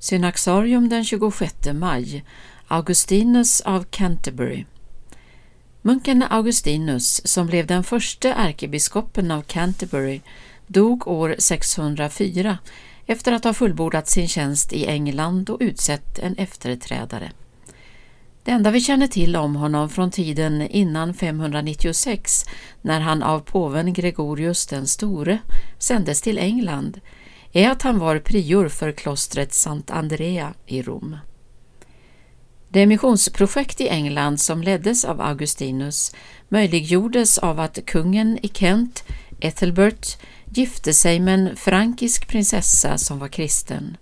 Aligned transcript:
Synaxarium 0.00 0.88
den 0.88 1.04
26 1.04 1.72
maj 1.72 2.24
Augustinus 2.68 3.60
av 3.60 3.84
Canterbury 3.90 4.64
Munken 5.82 6.22
Augustinus, 6.30 7.26
som 7.26 7.46
blev 7.46 7.66
den 7.66 7.84
första 7.84 8.34
ärkebiskopen 8.34 9.30
av 9.30 9.42
Canterbury, 9.42 10.20
dog 10.66 11.08
år 11.08 11.34
604 11.38 12.58
efter 13.06 13.32
att 13.32 13.44
ha 13.44 13.54
fullbordat 13.54 14.08
sin 14.08 14.28
tjänst 14.28 14.72
i 14.72 14.86
England 14.86 15.50
och 15.50 15.58
utsett 15.60 16.18
en 16.18 16.34
efterträdare. 16.34 17.32
Det 18.44 18.50
enda 18.50 18.70
vi 18.70 18.80
känner 18.80 19.06
till 19.06 19.36
om 19.36 19.56
honom 19.56 19.88
från 19.88 20.10
tiden 20.10 20.62
innan 20.62 21.14
596, 21.14 22.44
när 22.82 23.00
han 23.00 23.22
av 23.22 23.40
påven 23.40 23.92
Gregorius 23.92 24.66
den 24.66 24.86
store 24.86 25.38
sändes 25.78 26.22
till 26.22 26.38
England, 26.38 27.00
är 27.52 27.70
att 27.70 27.82
han 27.82 27.98
var 27.98 28.18
prior 28.18 28.68
för 28.68 28.92
klostret 28.92 29.54
Sant 29.54 29.90
Andrea 29.90 30.54
i 30.66 30.82
Rom. 30.82 31.16
Det 32.68 32.86
missionsprojekt 32.86 33.80
i 33.80 33.88
England 33.88 34.40
som 34.40 34.62
leddes 34.62 35.04
av 35.04 35.20
Augustinus 35.20 36.14
möjliggjordes 36.48 37.38
av 37.38 37.60
att 37.60 37.78
kungen 37.86 38.38
i 38.42 38.48
Kent, 38.48 39.04
Ethelbert, 39.40 40.18
gifte 40.44 40.94
sig 40.94 41.20
med 41.20 41.34
en 41.34 41.56
frankisk 41.56 42.28
prinsessa 42.28 42.98
som 42.98 43.18
var 43.18 43.28
kristen. 43.28 43.96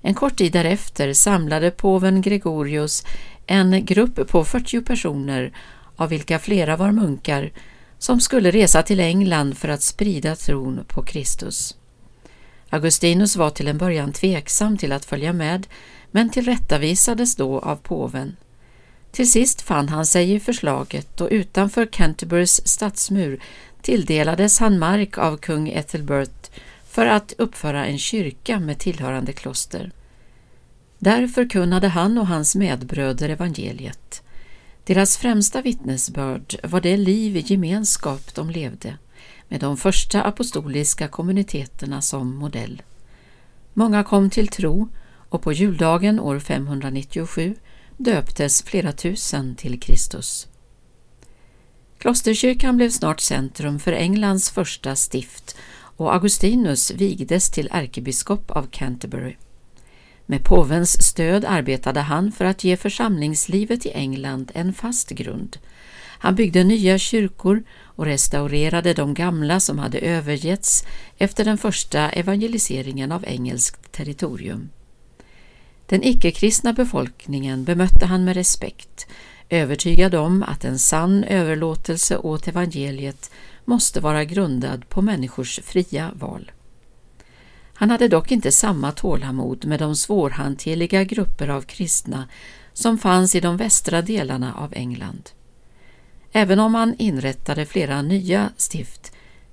En 0.00 0.14
kort 0.14 0.36
tid 0.36 0.52
därefter 0.52 1.12
samlade 1.12 1.70
påven 1.70 2.22
Gregorius 2.22 3.04
en 3.46 3.84
grupp 3.84 4.28
på 4.28 4.44
40 4.44 4.80
personer, 4.80 5.52
av 5.96 6.08
vilka 6.08 6.38
flera 6.38 6.76
var 6.76 6.92
munkar, 6.92 7.52
som 7.98 8.20
skulle 8.20 8.50
resa 8.50 8.82
till 8.82 9.00
England 9.00 9.58
för 9.58 9.68
att 9.68 9.82
sprida 9.82 10.36
tron 10.36 10.84
på 10.88 11.02
Kristus. 11.02 11.76
Augustinus 12.72 13.36
var 13.36 13.50
till 13.50 13.68
en 13.68 13.78
början 13.78 14.12
tveksam 14.12 14.78
till 14.78 14.92
att 14.92 15.04
följa 15.04 15.32
med, 15.32 15.66
men 16.10 16.30
tillrättavisades 16.30 17.36
då 17.36 17.58
av 17.58 17.76
påven. 17.76 18.36
Till 19.10 19.30
sist 19.30 19.62
fann 19.62 19.88
han 19.88 20.06
sig 20.06 20.32
i 20.32 20.40
förslaget 20.40 21.20
och 21.20 21.28
utanför 21.30 21.86
Canterburys 21.86 22.68
stadsmur 22.68 23.40
tilldelades 23.82 24.58
han 24.58 24.78
mark 24.78 25.18
av 25.18 25.36
kung 25.36 25.68
Ethelbert 25.68 26.50
för 26.88 27.06
att 27.06 27.32
uppföra 27.38 27.86
en 27.86 27.98
kyrka 27.98 28.60
med 28.60 28.78
tillhörande 28.78 29.32
kloster. 29.32 29.90
Där 30.98 31.26
förkunnade 31.26 31.88
han 31.88 32.18
och 32.18 32.26
hans 32.26 32.54
medbröder 32.54 33.28
evangeliet. 33.28 34.22
Deras 34.84 35.16
främsta 35.16 35.62
vittnesbörd 35.62 36.56
var 36.62 36.80
det 36.80 36.96
liv 36.96 37.36
i 37.36 37.44
gemenskap 37.46 38.34
de 38.34 38.50
levde, 38.50 38.96
med 39.48 39.60
de 39.60 39.76
första 39.76 40.22
apostoliska 40.22 41.08
kommuniteterna 41.08 42.00
som 42.02 42.34
modell. 42.34 42.82
Många 43.72 44.04
kom 44.04 44.30
till 44.30 44.48
tro 44.48 44.88
och 45.28 45.42
på 45.42 45.52
juldagen 45.52 46.20
år 46.20 46.38
597 46.38 47.54
döptes 47.96 48.62
flera 48.62 48.92
tusen 48.92 49.54
till 49.54 49.80
Kristus. 49.80 50.48
Klosterkyrkan 51.98 52.76
blev 52.76 52.90
snart 52.90 53.20
centrum 53.20 53.78
för 53.78 53.92
Englands 53.92 54.50
första 54.50 54.96
stift 54.96 55.56
och 55.96 56.14
Augustinus 56.14 56.90
vigdes 56.90 57.50
till 57.50 57.68
ärkebiskop 57.72 58.50
av 58.50 58.66
Canterbury. 58.70 59.36
Med 60.26 60.44
påvens 60.44 61.02
stöd 61.02 61.44
arbetade 61.44 62.00
han 62.00 62.32
för 62.32 62.44
att 62.44 62.64
ge 62.64 62.76
församlingslivet 62.76 63.86
i 63.86 63.90
England 63.90 64.50
en 64.54 64.74
fast 64.74 65.10
grund. 65.10 65.58
Han 66.22 66.34
byggde 66.34 66.64
nya 66.64 66.98
kyrkor 66.98 67.62
och 67.82 68.04
restaurerade 68.04 68.94
de 68.94 69.14
gamla 69.14 69.60
som 69.60 69.78
hade 69.78 69.98
övergetts 69.98 70.84
efter 71.18 71.44
den 71.44 71.58
första 71.58 72.10
evangeliseringen 72.10 73.12
av 73.12 73.24
engelskt 73.24 73.92
territorium. 73.92 74.70
Den 75.86 76.02
icke-kristna 76.02 76.72
befolkningen 76.72 77.64
bemötte 77.64 78.06
han 78.06 78.24
med 78.24 78.34
respekt, 78.36 79.06
övertygad 79.48 80.14
om 80.14 80.42
att 80.42 80.64
en 80.64 80.78
sann 80.78 81.24
överlåtelse 81.24 82.16
åt 82.16 82.48
evangeliet 82.48 83.30
måste 83.64 84.00
vara 84.00 84.24
grundad 84.24 84.88
på 84.88 85.02
människors 85.02 85.60
fria 85.64 86.10
val. 86.14 86.50
Han 87.74 87.90
hade 87.90 88.08
dock 88.08 88.32
inte 88.32 88.52
samma 88.52 88.92
tålamod 88.92 89.64
med 89.64 89.78
de 89.78 89.96
svårhanterliga 89.96 91.04
grupper 91.04 91.48
av 91.48 91.62
kristna 91.62 92.28
som 92.72 92.98
fanns 92.98 93.34
i 93.34 93.40
de 93.40 93.56
västra 93.56 94.02
delarna 94.02 94.54
av 94.54 94.72
England. 94.74 95.30
Även 96.32 96.60
om 96.60 96.74
han 96.74 96.94
inrättade 96.98 97.66
flera 97.66 98.02
nya 98.02 98.50
stift 98.56 99.12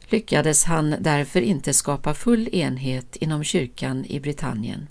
lyckades 0.09 0.63
han 0.63 0.95
därför 0.99 1.41
inte 1.41 1.73
skapa 1.73 2.13
full 2.13 2.49
enhet 2.51 3.15
inom 3.15 3.43
kyrkan 3.43 4.05
i 4.05 4.19
Britannien. 4.19 4.87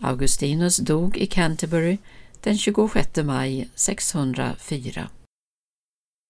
Augustinus 0.00 0.76
dog 0.76 1.16
i 1.16 1.26
Canterbury 1.26 1.98
den 2.40 2.58
26 2.58 3.16
maj 3.16 3.68
604. 3.74 5.08